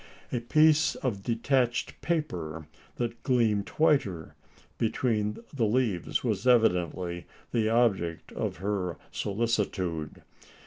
A 0.33 0.39
piece 0.39 0.95
of 0.95 1.21
detached 1.21 2.01
paper 2.01 2.65
that 2.95 3.21
gleamed 3.21 3.69
whiter 3.77 4.33
between 4.79 5.37
the 5.53 5.67
leaves, 5.67 6.23
was 6.23 6.47
evidently 6.47 7.27
the 7.51 7.69
object 7.69 8.31
of 8.31 8.55
her 8.55 8.97
solicitude. 9.11 10.23